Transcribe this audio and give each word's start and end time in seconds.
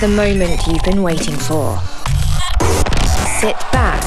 The 0.00 0.06
moment 0.06 0.64
you've 0.68 0.84
been 0.84 1.02
waiting 1.02 1.34
for. 1.34 1.76
Sit 3.40 3.56
back, 3.72 4.04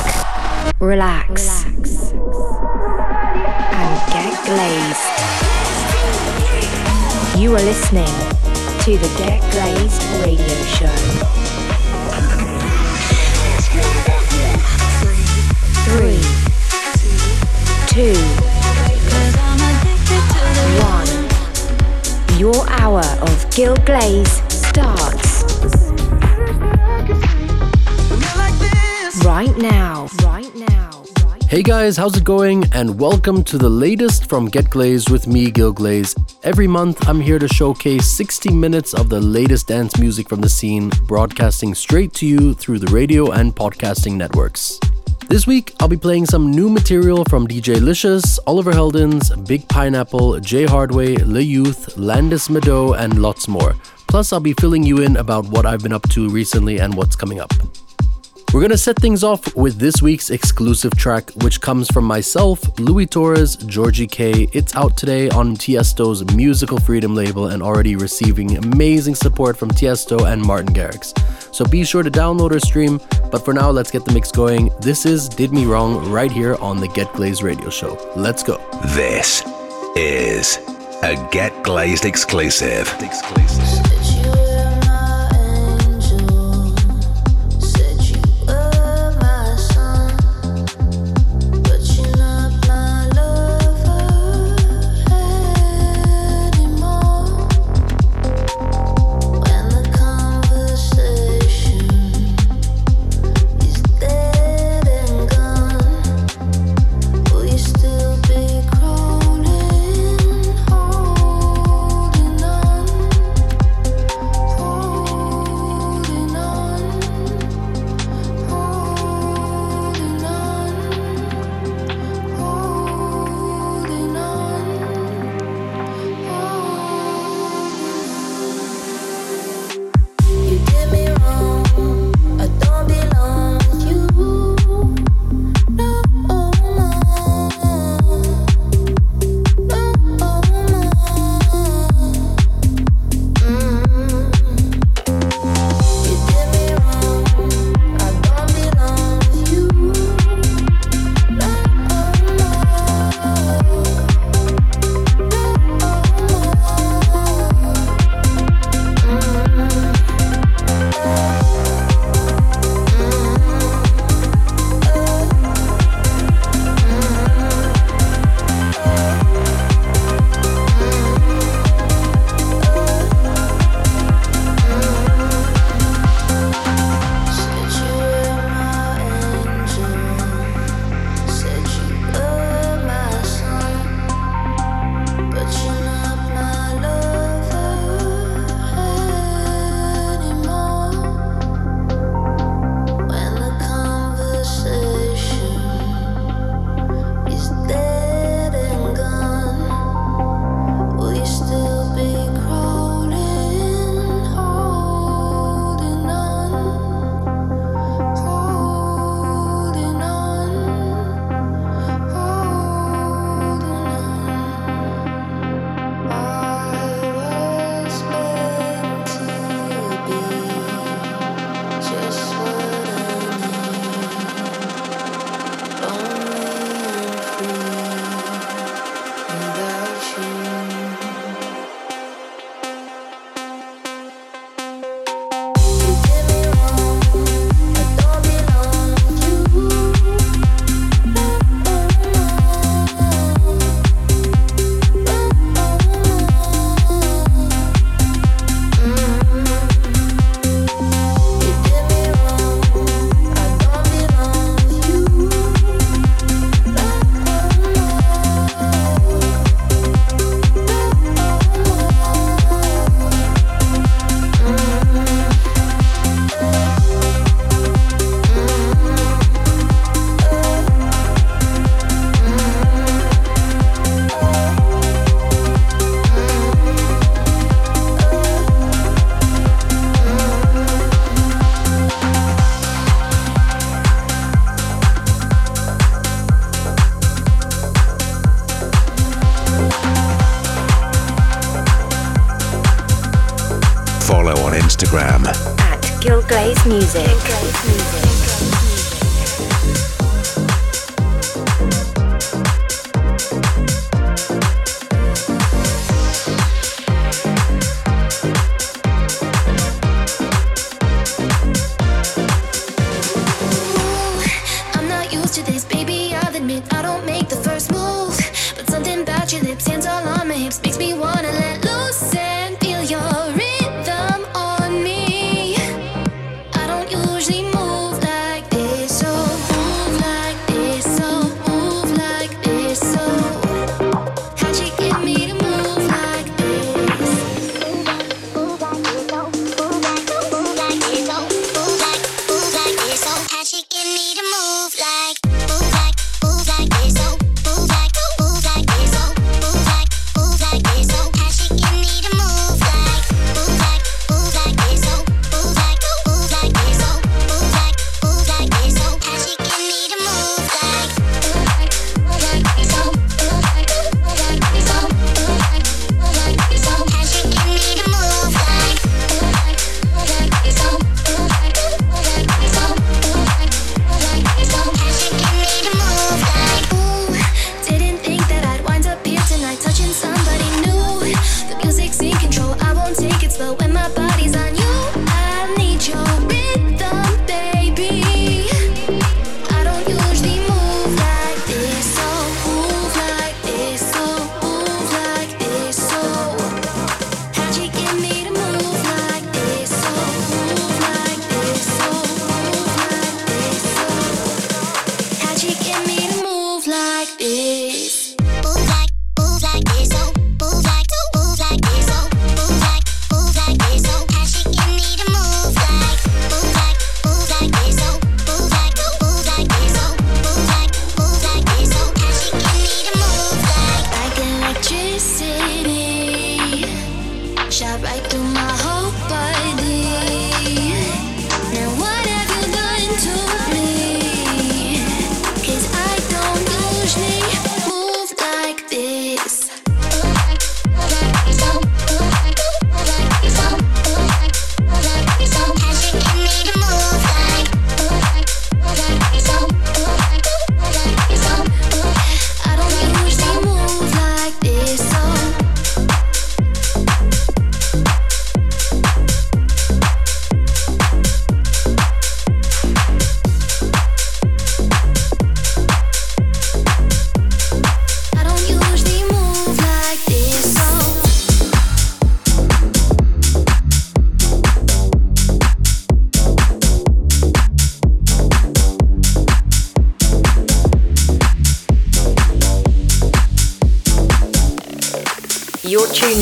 relax, 0.79 1.65
relax. 1.65 2.13
and 3.75 3.91
get 4.13 4.31
glazed. 4.47 5.07
You 7.37 7.53
are 7.57 7.61
listening 7.61 8.07
to 8.85 8.97
the 8.97 9.09
Get 9.17 9.41
Glazed 9.51 10.01
radio 10.23 10.55
show. 10.63 10.95
Three, 15.91 16.23
two, 17.87 18.15
one. 20.79 21.11
Your 22.39 22.65
hour 22.79 23.03
of 23.21 23.45
Gil 23.53 23.75
Glaze 23.85 24.41
starts 24.47 25.20
right 29.23 29.55
now. 29.57 30.07
Right 30.23 30.53
now. 30.55 31.03
Hey 31.47 31.61
guys, 31.61 31.97
how's 31.97 32.15
it 32.17 32.23
going? 32.23 32.63
And 32.73 32.99
welcome 32.99 33.43
to 33.43 33.57
the 33.57 33.69
latest 33.69 34.27
from 34.29 34.45
Get 34.45 34.69
Glazed 34.69 35.09
with 35.09 35.27
me, 35.27 35.51
Gil 35.51 35.73
Glaze. 35.73 36.15
Every 36.43 36.67
month, 36.67 37.07
I'm 37.07 37.19
here 37.19 37.37
to 37.37 37.47
showcase 37.47 38.09
60 38.09 38.53
minutes 38.53 38.93
of 38.93 39.09
the 39.09 39.19
latest 39.19 39.67
dance 39.67 39.99
music 39.99 40.29
from 40.29 40.41
the 40.41 40.49
scene, 40.49 40.91
broadcasting 41.05 41.75
straight 41.75 42.13
to 42.13 42.25
you 42.25 42.53
through 42.53 42.79
the 42.79 42.91
radio 42.91 43.31
and 43.31 43.53
podcasting 43.55 44.13
networks. 44.13 44.79
This 45.27 45.45
week, 45.45 45.73
I'll 45.79 45.87
be 45.87 45.97
playing 45.97 46.25
some 46.25 46.51
new 46.51 46.69
material 46.69 47.23
from 47.25 47.47
DJ 47.47 47.81
Licious, 47.81 48.39
Oliver 48.47 48.71
Heldens, 48.71 49.47
Big 49.47 49.67
Pineapple, 49.67 50.39
Jay 50.39 50.65
Hardway, 50.65 51.17
Le 51.25 51.41
Youth, 51.41 51.97
Landis 51.97 52.49
Meadow, 52.49 52.93
and 52.93 53.21
lots 53.21 53.47
more. 53.47 53.75
Plus, 54.07 54.33
I'll 54.33 54.39
be 54.39 54.53
filling 54.53 54.83
you 54.83 55.01
in 55.01 55.17
about 55.17 55.45
what 55.45 55.65
I've 55.65 55.83
been 55.83 55.93
up 55.93 56.07
to 56.09 56.29
recently 56.29 56.79
and 56.79 56.95
what's 56.95 57.15
coming 57.15 57.39
up. 57.39 57.53
We're 58.53 58.59
gonna 58.59 58.77
set 58.77 58.97
things 58.97 59.23
off 59.23 59.55
with 59.55 59.79
this 59.79 60.01
week's 60.01 60.29
exclusive 60.29 60.93
track, 60.97 61.29
which 61.41 61.61
comes 61.61 61.87
from 61.87 62.03
myself, 62.03 62.61
Louis 62.77 63.05
Torres, 63.05 63.55
Georgie 63.55 64.07
K. 64.07 64.49
It's 64.51 64.75
out 64.75 64.97
today 64.97 65.29
on 65.29 65.55
Tiesto's 65.55 66.25
Musical 66.35 66.77
Freedom 66.77 67.15
label 67.15 67.47
and 67.47 67.63
already 67.63 67.95
receiving 67.95 68.57
amazing 68.57 69.15
support 69.15 69.55
from 69.55 69.69
Tiesto 69.69 70.29
and 70.29 70.41
Martin 70.41 70.73
Garrix. 70.73 71.17
So 71.55 71.63
be 71.63 71.85
sure 71.85 72.03
to 72.03 72.11
download 72.11 72.51
or 72.51 72.59
stream. 72.59 72.99
But 73.31 73.45
for 73.45 73.53
now, 73.53 73.69
let's 73.71 73.89
get 73.89 74.03
the 74.03 74.11
mix 74.11 74.31
going. 74.31 74.69
This 74.81 75.05
is 75.05 75.29
Did 75.29 75.53
Me 75.53 75.65
Wrong 75.65 76.11
right 76.11 76.31
here 76.31 76.55
on 76.55 76.81
the 76.81 76.89
Get 76.89 77.13
Glazed 77.13 77.43
radio 77.43 77.69
show. 77.69 77.97
Let's 78.17 78.43
go. 78.43 78.57
This 78.87 79.43
is 79.95 80.57
a 81.03 81.15
Get 81.31 81.63
Glazed 81.63 82.03
exclusive. 82.03 82.93
exclusive. 82.99 83.90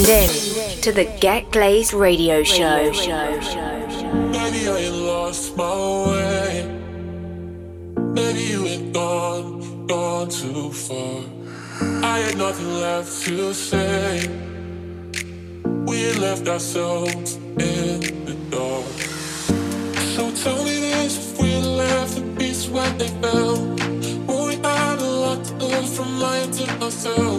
To 0.09 0.91
the 0.91 1.05
Get 1.21 1.51
Glazed 1.51 1.93
radio 1.93 2.41
show. 2.41 2.91
Maybe 4.31 4.67
I 4.67 4.89
lost 4.89 5.55
my 5.55 6.07
way. 6.09 6.65
Maybe 8.15 8.41
you 8.41 8.65
had 8.65 8.91
gone, 8.91 9.85
gone 9.85 10.29
too 10.29 10.71
far. 10.71 11.21
I 12.03 12.17
had 12.25 12.37
nothing 12.39 12.73
left 12.79 13.23
to 13.25 13.53
say. 13.53 14.27
We 15.85 16.01
had 16.01 16.17
left 16.17 16.47
ourselves 16.47 17.35
in 17.35 17.99
the 18.25 18.35
dark. 18.49 18.85
So 20.15 20.31
tell 20.43 20.63
me 20.63 20.79
this 20.89 21.17
if 21.19 21.39
we 21.39 21.53
left 21.53 22.15
the 22.15 22.21
beast 22.35 22.71
when 22.71 22.97
they 22.97 23.09
fell. 23.21 23.57
When 24.25 24.47
we 24.47 24.55
had 24.55 24.97
a 25.01 25.11
lot 25.23 25.45
to 25.45 25.69
from 25.95 26.19
lying 26.19 26.49
to 26.49 26.83
ourselves. 26.83 27.38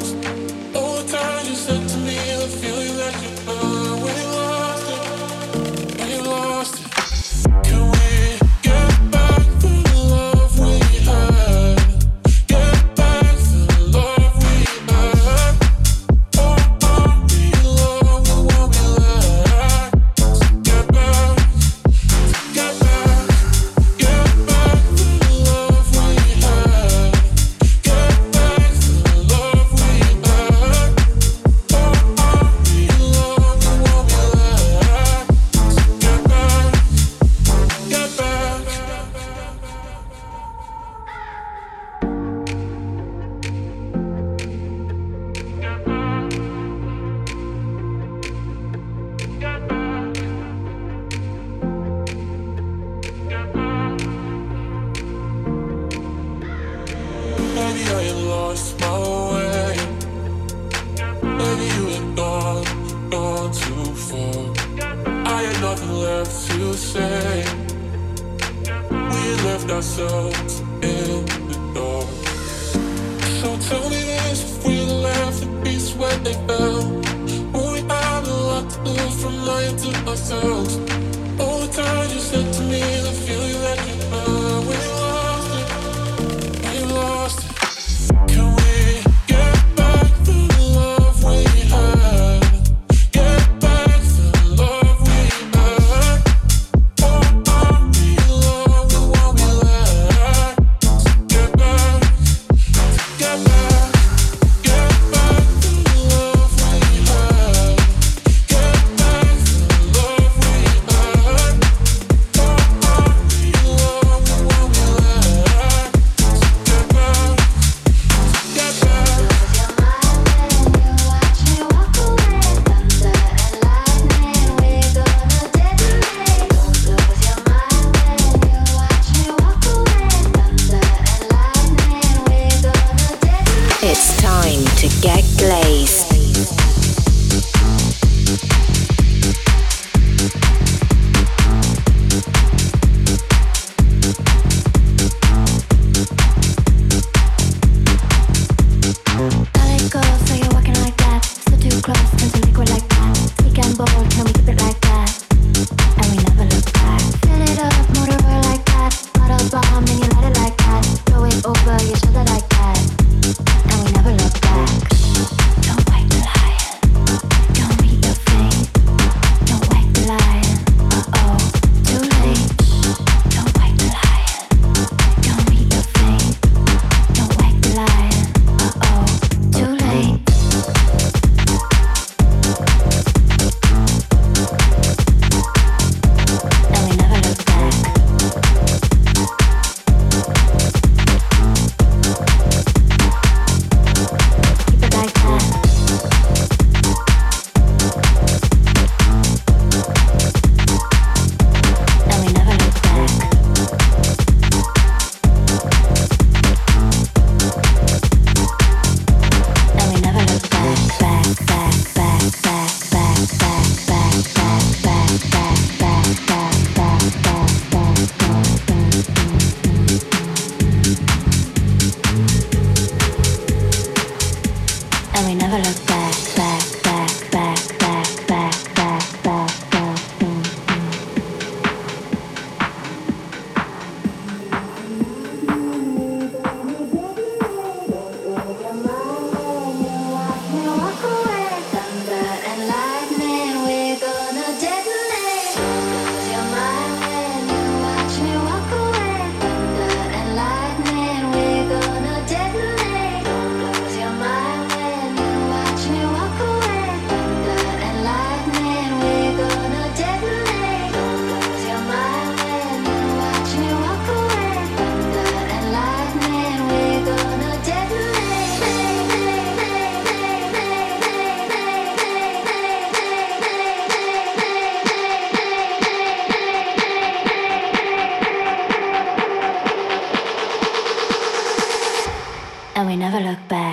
we 282.91 282.97
never 282.97 283.21
look 283.21 283.39
back. 283.49 283.70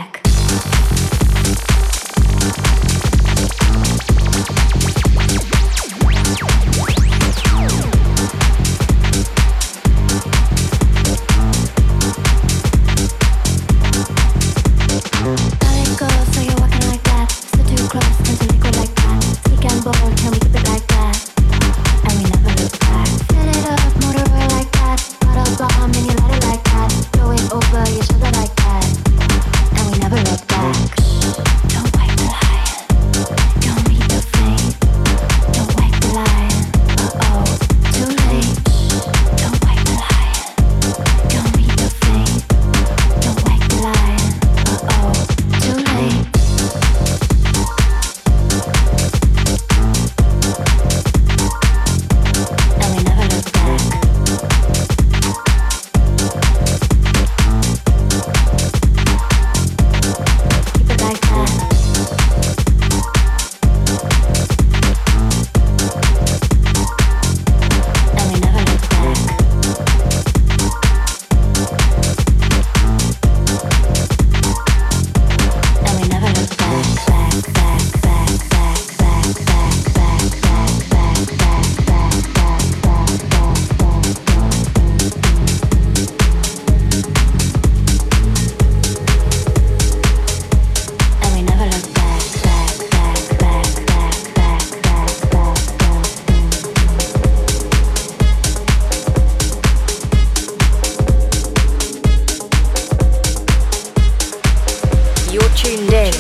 you're 105.40 105.50
tuned 105.50 105.94
in 105.94 106.12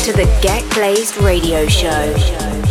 to 0.00 0.12
the 0.12 0.38
Get 0.42 0.62
Glazed 0.74 1.16
Radio 1.16 1.66
Show. 1.66 2.65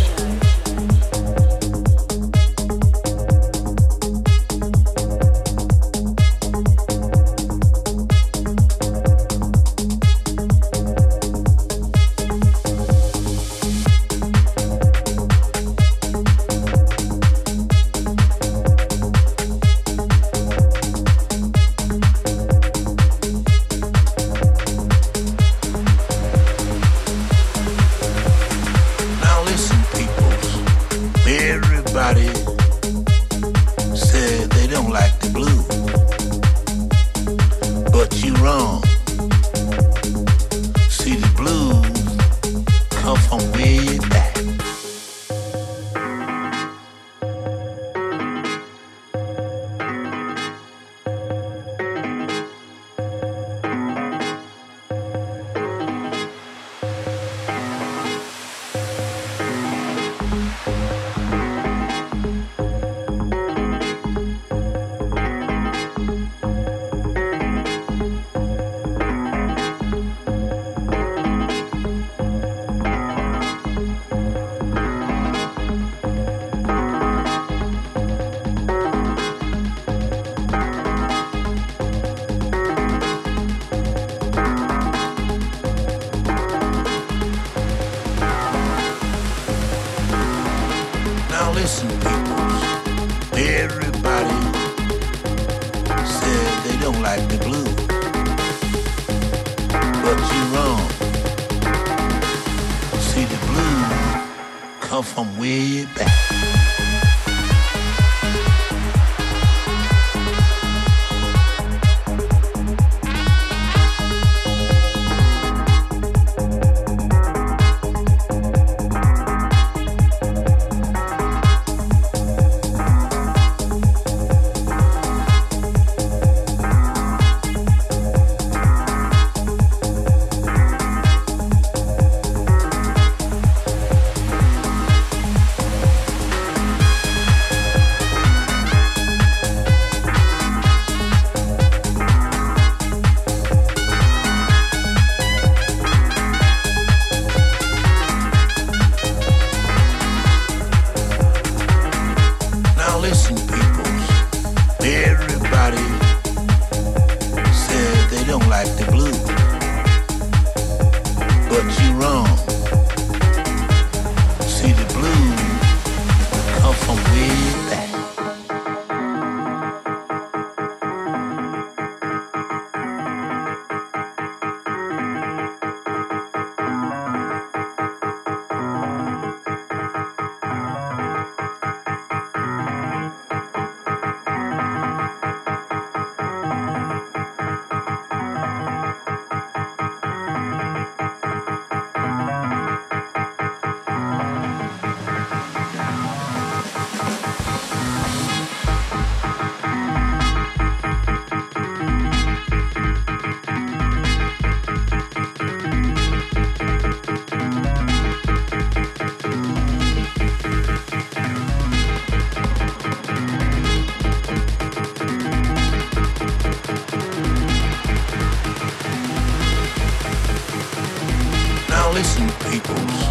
missing 222.18 222.50
peoples. 222.50 223.02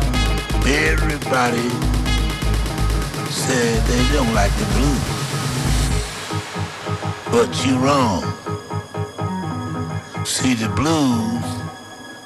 Everybody 0.65 1.69
said 3.29 3.83
they 3.85 4.13
don't 4.13 4.33
like 4.33 4.51
the 4.53 4.65
blues. 4.75 5.15
But 7.31 7.65
you're 7.65 7.79
wrong. 7.79 8.23
See, 10.25 10.53
the 10.53 10.69
blues 10.69 11.45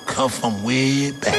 come 0.05 0.29
from 0.29 0.63
way 0.63 1.11
back. 1.11 1.38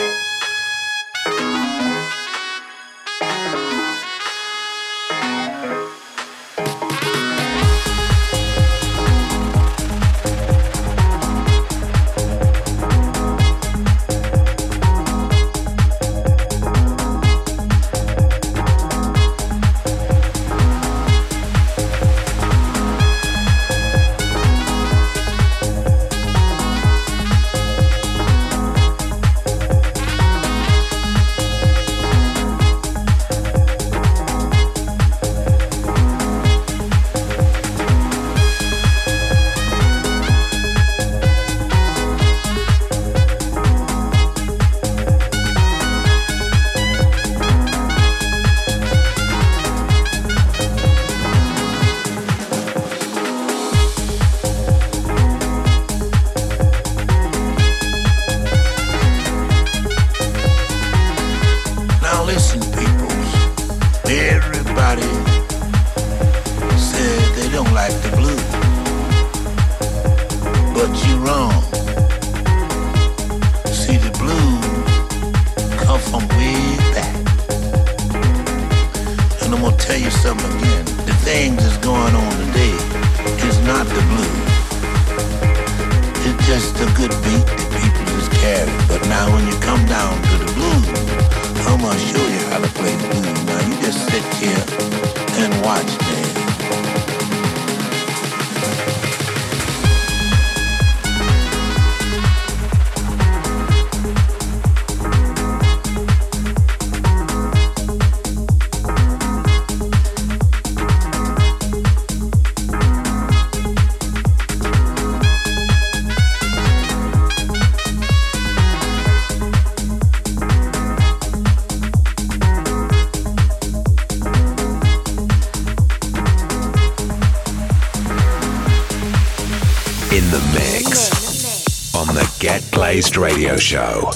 Radio 133.17 133.57
Show. 133.57 134.11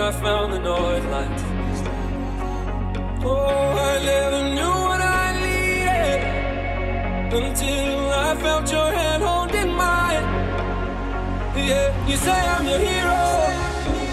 I 0.00 0.12
found 0.12 0.52
the 0.52 0.60
north 0.60 1.04
lights. 1.10 1.42
Oh, 3.24 3.74
I 3.90 3.98
never 4.04 4.42
knew 4.54 4.76
what 4.86 5.00
I 5.00 5.32
needed 5.42 6.22
until 7.34 8.10
I 8.10 8.36
felt 8.36 8.70
your 8.70 8.92
hand 8.92 9.24
holding 9.24 9.72
mine. 9.72 10.22
Yeah, 11.56 12.06
you 12.06 12.16
say 12.16 12.30
I'm 12.30 12.64
your 12.64 12.78
hero, 12.78 13.50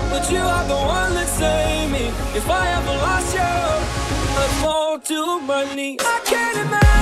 but 0.09 0.31
you 0.31 0.39
are 0.39 0.67
the 0.67 0.73
one 0.73 1.13
that 1.13 1.27
saved 1.27 1.91
me. 1.93 2.07
If 2.35 2.49
I 2.49 2.67
ever 2.77 2.95
lost 3.05 3.35
you, 3.35 3.41
I'd 4.41 4.53
fall 4.61 4.97
to 4.99 5.39
my 5.41 5.75
knees. 5.75 5.99
I 6.01 6.19
can't 6.25 6.57
imagine. 6.57 6.94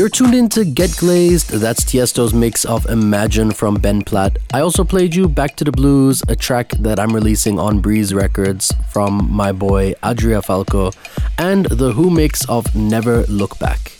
You're 0.00 0.08
tuned 0.08 0.34
in 0.34 0.48
to 0.56 0.64
Get 0.64 0.96
Glazed. 0.96 1.50
That's 1.50 1.84
Tiesto's 1.84 2.32
mix 2.32 2.64
of 2.64 2.86
Imagine 2.86 3.50
from 3.50 3.74
Ben 3.74 4.00
Platt. 4.00 4.38
I 4.50 4.60
also 4.60 4.82
played 4.82 5.14
you 5.14 5.28
Back 5.28 5.56
to 5.56 5.64
the 5.64 5.72
Blues, 5.72 6.22
a 6.26 6.34
track 6.34 6.70
that 6.78 6.98
I'm 6.98 7.14
releasing 7.14 7.58
on 7.58 7.80
Breeze 7.80 8.14
Records 8.14 8.72
from 8.88 9.30
my 9.30 9.52
boy 9.52 9.92
Adria 10.02 10.40
Falco, 10.40 10.92
and 11.36 11.66
the 11.66 11.92
Who 11.92 12.08
mix 12.08 12.48
of 12.48 12.74
Never 12.74 13.24
Look 13.24 13.58
Back. 13.58 13.99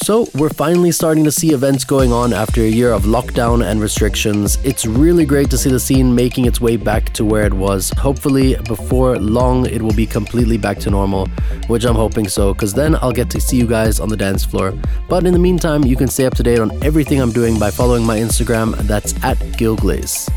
So, 0.00 0.28
we're 0.36 0.48
finally 0.48 0.92
starting 0.92 1.24
to 1.24 1.32
see 1.32 1.52
events 1.52 1.84
going 1.84 2.12
on 2.12 2.32
after 2.32 2.62
a 2.62 2.68
year 2.68 2.92
of 2.92 3.02
lockdown 3.02 3.68
and 3.68 3.80
restrictions. 3.80 4.56
It's 4.62 4.86
really 4.86 5.26
great 5.26 5.50
to 5.50 5.58
see 5.58 5.70
the 5.70 5.80
scene 5.80 6.14
making 6.14 6.46
its 6.46 6.60
way 6.60 6.76
back 6.76 7.12
to 7.14 7.24
where 7.24 7.44
it 7.44 7.52
was. 7.52 7.90
Hopefully, 7.98 8.54
before 8.68 9.18
long, 9.18 9.66
it 9.66 9.82
will 9.82 9.92
be 9.92 10.06
completely 10.06 10.56
back 10.56 10.78
to 10.78 10.90
normal, 10.90 11.26
which 11.66 11.84
I'm 11.84 11.96
hoping 11.96 12.28
so, 12.28 12.54
because 12.54 12.72
then 12.72 12.94
I'll 13.02 13.12
get 13.12 13.28
to 13.30 13.40
see 13.40 13.56
you 13.56 13.66
guys 13.66 13.98
on 13.98 14.08
the 14.08 14.16
dance 14.16 14.44
floor. 14.44 14.72
But 15.08 15.26
in 15.26 15.32
the 15.32 15.38
meantime, 15.38 15.84
you 15.84 15.96
can 15.96 16.08
stay 16.08 16.26
up 16.26 16.34
to 16.36 16.44
date 16.44 16.60
on 16.60 16.70
everything 16.84 17.20
I'm 17.20 17.32
doing 17.32 17.58
by 17.58 17.72
following 17.72 18.06
my 18.06 18.18
Instagram, 18.18 18.76
that's 18.86 19.12
at 19.24 19.36
Gilglaze. 19.58 20.30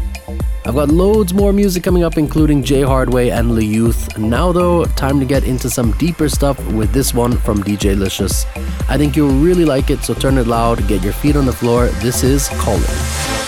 I've 0.71 0.75
got 0.75 0.87
loads 0.87 1.33
more 1.33 1.51
music 1.51 1.83
coming 1.83 2.05
up, 2.05 2.17
including 2.17 2.63
Jay 2.63 2.79
Hardway 2.79 3.29
and 3.29 3.51
Le 3.51 3.61
Youth. 3.61 4.17
Now, 4.17 4.53
though, 4.53 4.85
time 4.85 5.19
to 5.19 5.25
get 5.25 5.43
into 5.43 5.69
some 5.69 5.91
deeper 5.97 6.29
stuff 6.29 6.57
with 6.71 6.93
this 6.93 7.13
one 7.13 7.35
from 7.39 7.61
DJ 7.61 7.93
Licious. 7.99 8.45
I 8.87 8.97
think 8.97 9.17
you'll 9.17 9.37
really 9.43 9.65
like 9.65 9.89
it, 9.89 9.99
so 9.99 10.13
turn 10.13 10.37
it 10.37 10.47
loud, 10.47 10.87
get 10.87 11.03
your 11.03 11.11
feet 11.11 11.35
on 11.35 11.45
the 11.45 11.51
floor. 11.51 11.87
This 11.99 12.23
is 12.23 12.47
Calling. 12.53 13.40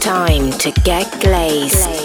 Time 0.00 0.50
to 0.52 0.70
get 0.82 1.20
glazed. 1.20 1.99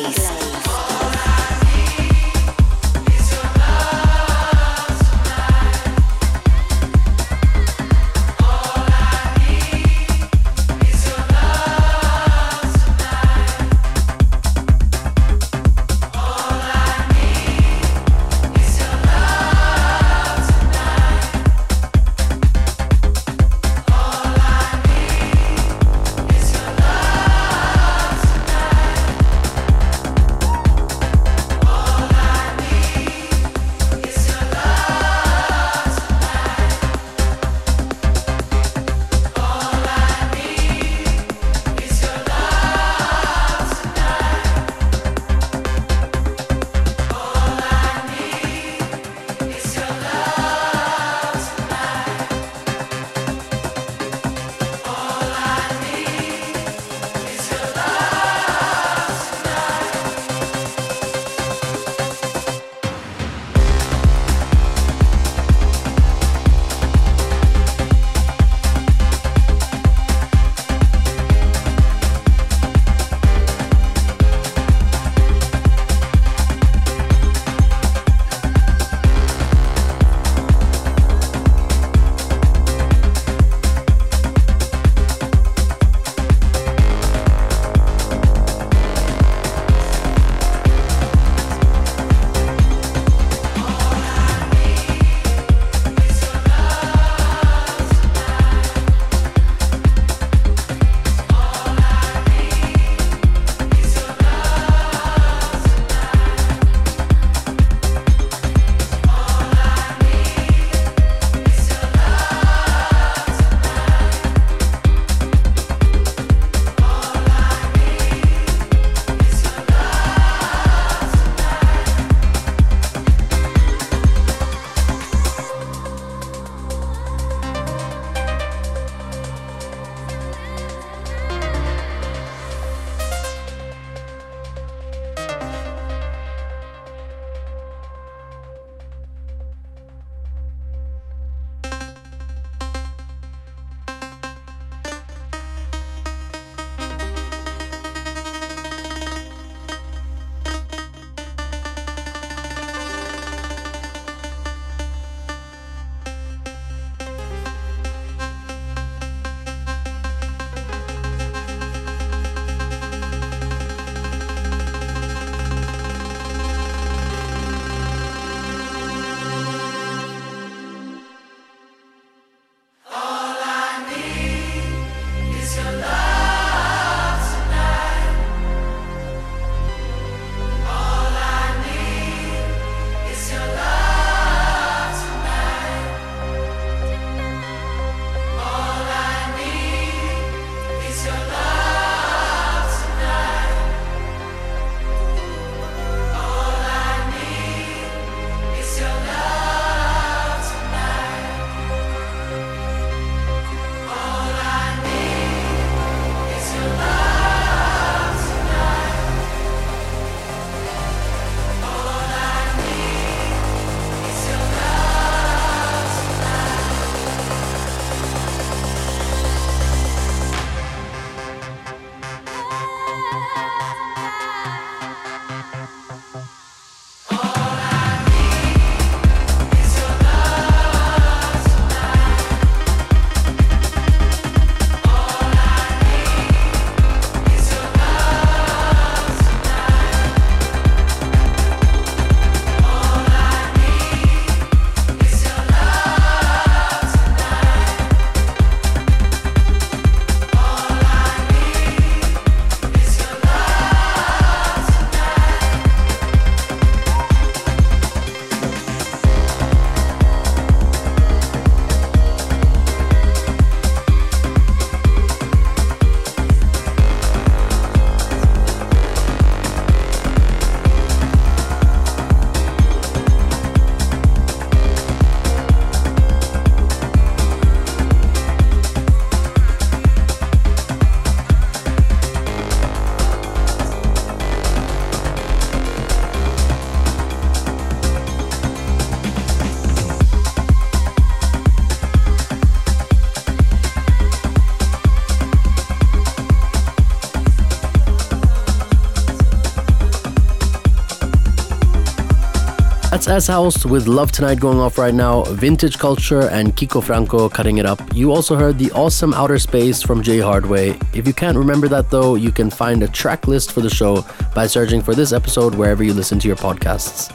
That's 303.06 303.28
Shouse 303.28 303.70
with 303.70 303.86
Love 303.86 304.12
Tonight 304.12 304.40
going 304.40 304.60
off 304.60 304.80
right 304.80 304.94
now, 304.94 305.26
Vintage 305.26 305.78
Culture 305.78 306.28
and 306.30 306.56
Kiko 306.56 306.84
Franco 306.84 307.30
cutting 307.30 307.60
it 307.60 307.66
up. 307.66 307.80
You 307.94 308.12
also 308.12 308.36
heard 308.36 308.58
the 308.58 308.72
awesome 308.72 309.14
Outer 309.14 309.38
Space 309.38 309.84
from 309.84 310.02
Jay 310.02 310.18
Hardway. 310.18 310.76
If 310.96 311.06
you 311.06 311.14
can't 311.14 311.38
remember 311.38 311.68
that 311.68 311.92
though, 311.92 312.16
you 312.16 312.32
can 312.32 312.50
find 312.50 312.82
a 312.82 312.88
track 312.88 313.28
list 313.28 313.52
for 313.52 313.62
the 313.62 313.70
show 313.70 314.04
by 314.34 314.48
searching 314.48 314.82
for 314.82 314.96
this 314.96 315.14
episode 315.14 315.54
wherever 315.54 315.84
you 315.84 315.94
listen 315.94 316.18
to 316.18 316.28
your 316.28 316.36
podcasts. 316.36 317.14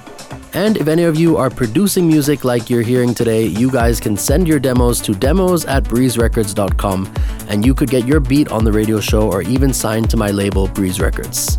And 0.55 0.77
if 0.77 0.87
any 0.87 1.03
of 1.03 1.19
you 1.19 1.37
are 1.37 1.51
producing 1.51 2.07
music 2.07 2.45
like 2.45 2.71
you're 2.71 2.83
hearing 2.83 3.13
today, 3.13 3.47
you 3.47 3.69
guys 3.69 3.99
can 3.99 4.17
send 4.17 4.47
your 4.47 4.61
demos 4.61 5.01
to 5.01 5.13
demos 5.13 5.65
at 5.65 5.83
breezerecords.com 5.83 7.13
and 7.49 7.67
you 7.67 7.75
could 7.75 7.91
get 7.91 8.07
your 8.07 8.21
beat 8.21 8.53
on 8.53 8.63
the 8.63 8.73
radio 8.73 9.01
show 9.01 9.29
or 9.29 9.43
even 9.43 9.73
signed 9.73 10.09
to 10.11 10.17
my 10.17 10.31
label, 10.31 10.69
Breeze 10.69 11.01
Records. 11.01 11.59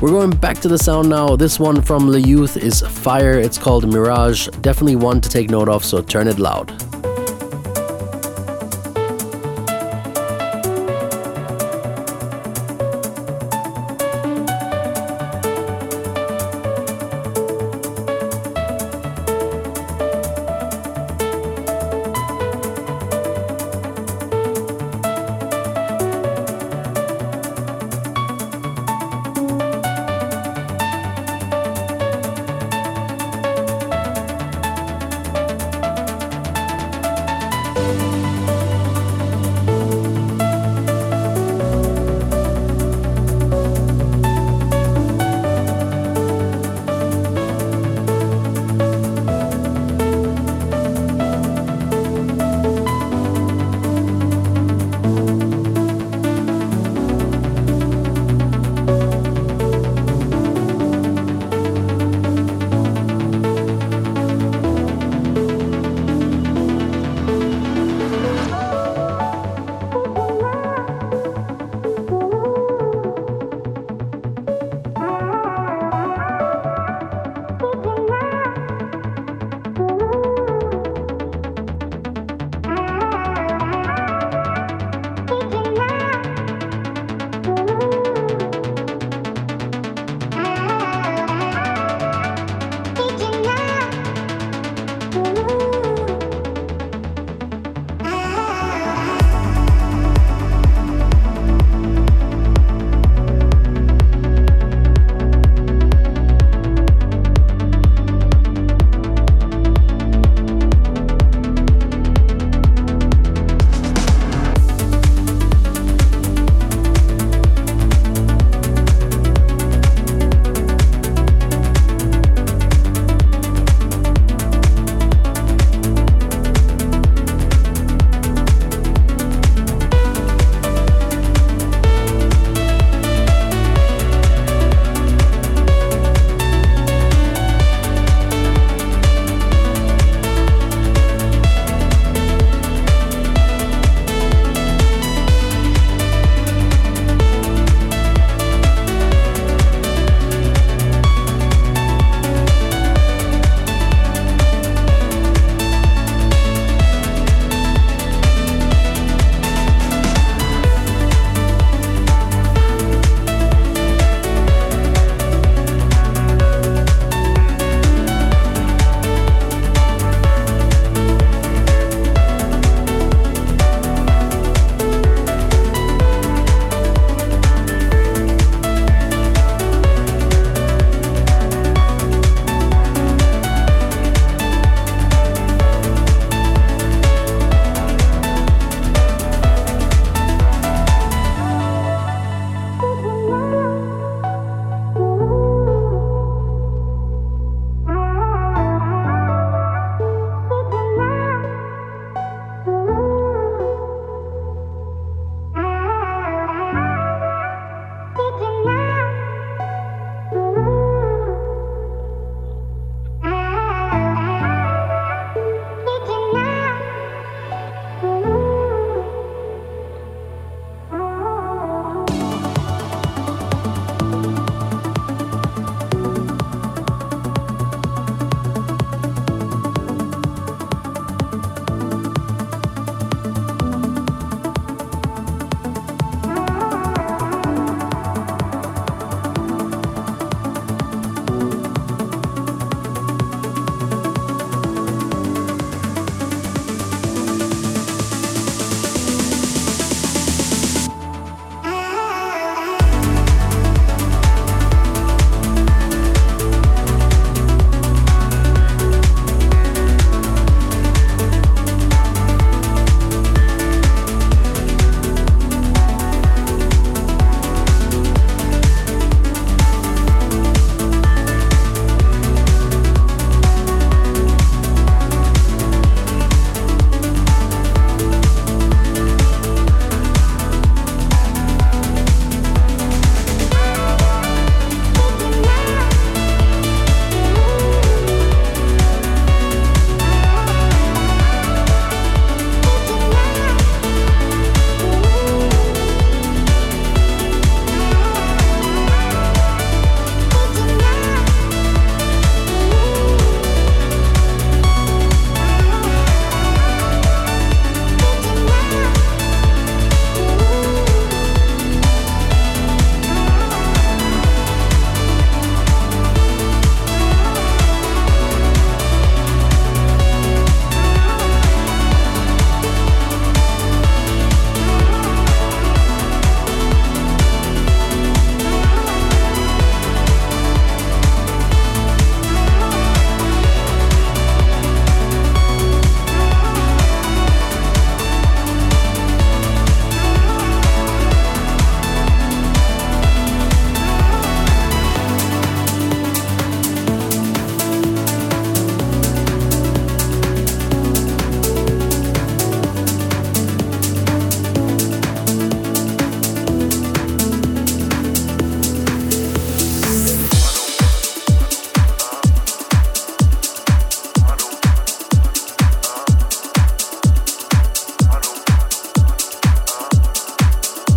We're 0.00 0.10
going 0.10 0.30
back 0.30 0.58
to 0.58 0.68
the 0.68 0.78
sound 0.78 1.08
now. 1.08 1.34
This 1.34 1.58
one 1.58 1.82
from 1.82 2.08
Le 2.08 2.20
Youth 2.20 2.56
is 2.56 2.82
fire. 2.82 3.32
It's 3.40 3.58
called 3.58 3.92
Mirage. 3.92 4.46
Definitely 4.60 4.94
one 4.94 5.20
to 5.20 5.28
take 5.28 5.50
note 5.50 5.68
of, 5.68 5.84
so 5.84 6.00
turn 6.00 6.28
it 6.28 6.38
loud. 6.38 6.70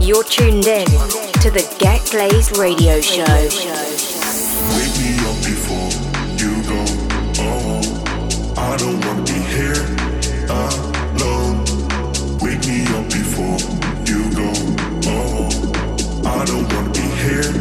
You're 0.02 0.24
tuned 0.24 0.66
in 0.66 0.88
to 0.88 1.52
the 1.52 1.64
Get 1.78 2.04
Glazed 2.10 2.58
radio 2.58 3.00
show. 3.02 3.22
Wake 3.22 4.98
me 4.98 5.14
up 5.30 5.38
before 5.46 5.92
you 6.42 6.58
go. 6.66 6.84
Oh, 7.38 7.82
I 8.58 8.78
don't 8.78 9.00
wanna 9.06 9.22
be 9.22 9.40
here 9.54 9.86
alone. 10.50 11.64
Wake 12.42 12.66
me 12.66 12.82
up 12.98 13.06
before 13.14 13.60
you 14.10 14.26
go. 14.34 14.52
Oh, 15.06 15.50
I 16.26 16.46
don't 16.46 16.68
wanna 16.74 16.90
be 16.90 17.08
here 17.22 17.54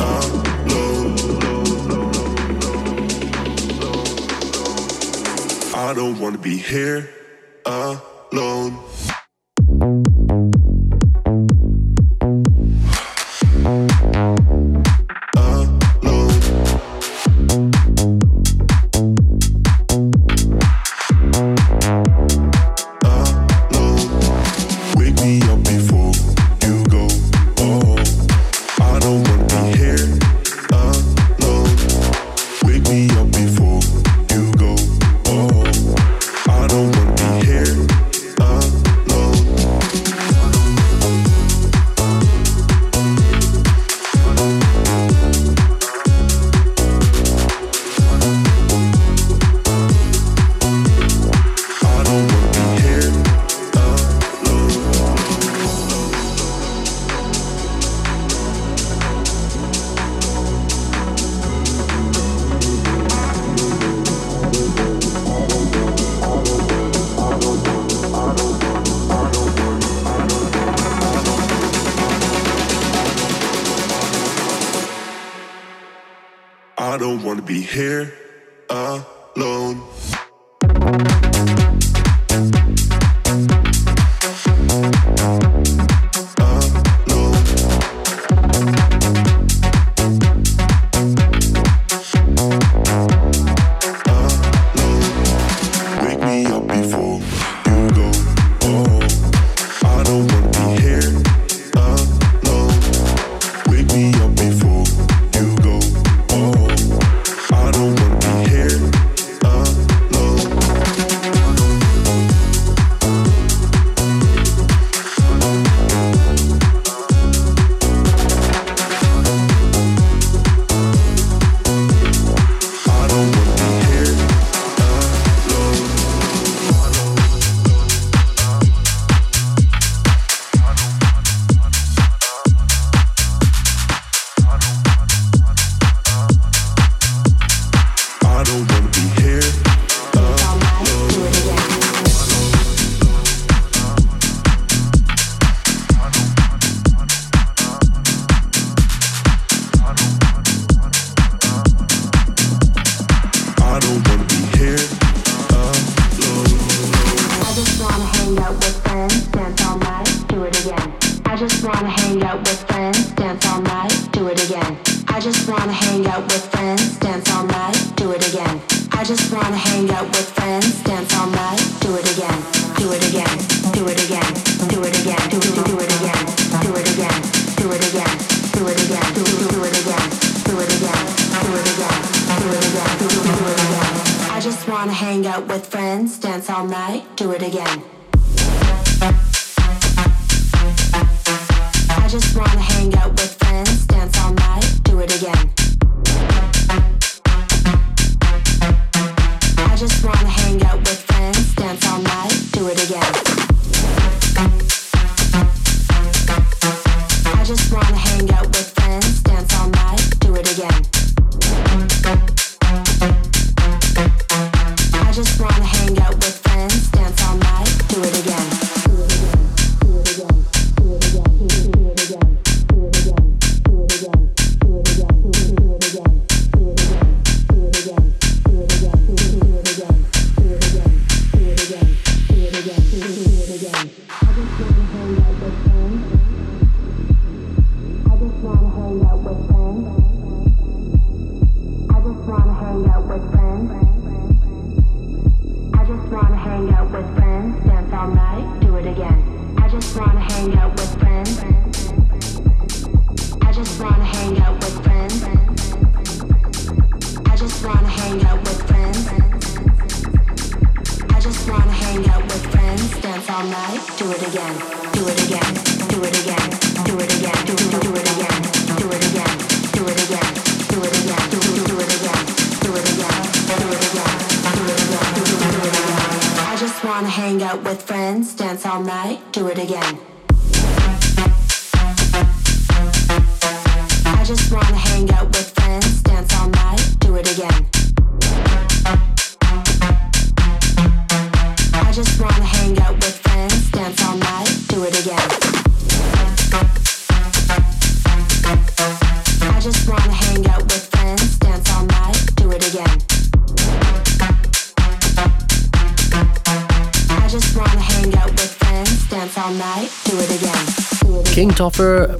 alone. 0.00 1.14
I 5.74 5.92
don't 5.94 6.18
wanna 6.18 6.38
be 6.38 6.56
here 6.56 7.10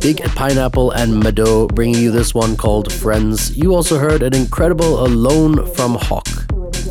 Big 0.05 0.22
Pineapple, 0.34 0.90
and 0.90 1.18
Mado 1.18 1.66
bringing 1.66 1.94
you 1.94 2.11
this 2.11 2.34
one 2.34 2.59
called 2.59 2.92
Friends. 2.92 3.57
You 3.57 3.74
also 3.74 3.96
heard 3.96 4.22
an 4.22 4.34
incredible 4.34 5.07
Alone 5.07 5.66
from 5.72 5.94
Hawk. 5.94 6.28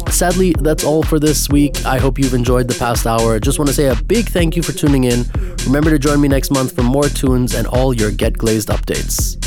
Sadly, 0.09 0.55
that's 0.59 0.83
all 0.83 1.03
for 1.03 1.19
this 1.19 1.47
week. 1.47 1.85
I 1.85 1.99
hope 1.99 2.17
you've 2.17 2.33
enjoyed 2.33 2.67
the 2.67 2.73
past 2.73 3.05
hour. 3.05 3.39
Just 3.39 3.59
want 3.59 3.67
to 3.67 3.75
say 3.75 3.85
a 3.85 3.95
big 3.95 4.29
thank 4.29 4.55
you 4.55 4.63
for 4.63 4.71
tuning 4.71 5.03
in. 5.03 5.25
Remember 5.67 5.91
to 5.91 5.99
join 5.99 6.21
me 6.21 6.27
next 6.27 6.49
month 6.49 6.75
for 6.75 6.81
more 6.81 7.07
tunes 7.07 7.53
and 7.53 7.67
all 7.67 7.93
your 7.93 8.09
Get 8.09 8.35
Glazed 8.35 8.69
updates. 8.69 9.42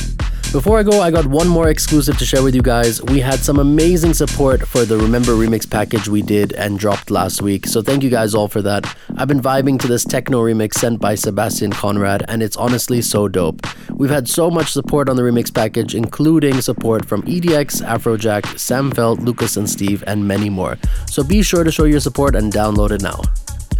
Before 0.53 0.79
I 0.79 0.85
go, 0.85 1.03
I 1.03 1.11
got 1.11 1.27
one 1.27 1.49
more 1.49 1.69
exclusive 1.69 2.17
to 2.19 2.25
share 2.25 2.43
with 2.43 2.55
you 2.55 2.63
guys. 2.63 3.03
We 3.03 3.21
had 3.21 3.41
some 3.41 3.59
amazing 3.59 4.15
support 4.15 4.67
for 4.67 4.87
the 4.87 4.97
Remember 4.97 5.33
Remix 5.33 5.69
package 5.69 6.09
we 6.09 6.23
did 6.23 6.53
and 6.55 6.79
dropped 6.79 7.11
last 7.11 7.43
week, 7.43 7.67
so 7.67 7.83
thank 7.83 8.03
you 8.03 8.09
guys 8.09 8.35
all 8.35 8.49
for 8.49 8.63
that. 8.63 8.87
I've 9.19 9.29
been 9.29 9.43
vibing 9.43 9.79
to 9.81 9.87
this 9.87 10.03
techno 10.03 10.41
remix 10.43 10.75
sent 10.75 10.99
by 10.99 11.15
Sebastian 11.15 11.73
Conrad, 11.73 12.25
and 12.29 12.43
it's 12.43 12.57
honestly 12.57 13.03
so 13.03 13.29
dope. 13.29 13.67
We've 13.91 14.09
had 14.11 14.29
so 14.29 14.51
much 14.51 14.73
support 14.73 15.11
on 15.11 15.17
the 15.17 15.23
remix 15.23 15.53
package, 15.53 15.95
including 15.95 16.63
support 16.63 17.05
from 17.05 17.23
EDX, 17.25 17.85
Afrojack, 17.85 18.59
Sam 18.59 18.91
Feldt, 18.93 19.19
Lucas 19.25 19.59
and 19.59 19.69
Steve, 19.69 20.03
and 20.07 20.27
many 20.27 20.49
more. 20.49 20.79
So 21.11 21.23
be 21.23 21.43
sure 21.43 21.65
to 21.65 21.73
show 21.73 21.85
your 21.85 22.01
support 22.01 22.35
and 22.35 22.51
download 22.51 22.93
it 22.93 23.03
now. 23.03 23.21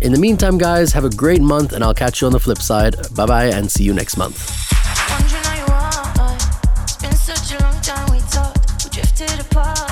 In 0.03 0.13
the 0.13 0.19
meantime, 0.19 0.59
guys, 0.59 0.93
have 0.93 1.05
a 1.05 1.11
great 1.11 1.41
month, 1.41 1.73
and 1.73 1.83
I'll 1.83 1.95
catch 1.95 2.21
you 2.21 2.27
on 2.27 2.35
the 2.35 2.41
flip 2.41 2.59
side. 2.59 2.97
Bye 3.15 3.27
bye, 3.27 3.47
and 3.47 3.71
see 3.71 3.85
you 3.85 3.95
next 3.95 4.19
month 4.19 4.67
such 7.27 7.59
a 7.59 7.63
long 7.65 7.81
time 7.81 8.09
we 8.13 8.21
talked, 8.31 8.85
we 8.85 8.91
drifted 8.91 9.41
apart. 9.41 9.86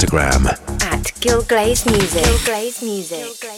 Music. 0.00 0.56
Gil 1.20 1.42
Glaze 1.42 1.84
Music. 1.84 2.24
Gil 2.24 2.38
Glaze 2.46 2.82
Music. 2.82 3.49